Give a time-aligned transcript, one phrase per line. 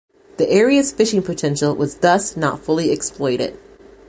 [0.37, 3.59] The area's fishing potential was thus not fully exploited.